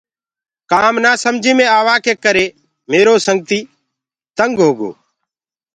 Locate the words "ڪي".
2.05-2.13